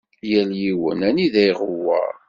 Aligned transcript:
Yal 0.31 0.49
yiwen 0.61 0.99
anida 1.07 1.41
iɣewweṛ. 1.49 2.13